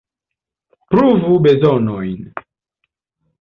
Pruvu 0.93 1.35
bezonojn. 1.47 2.25